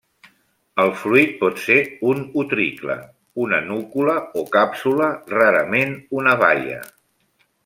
[0.83, 1.77] El fruit pot ser
[2.13, 2.97] un utricle,
[3.45, 6.85] una núcula o càpsula, rarament una baia.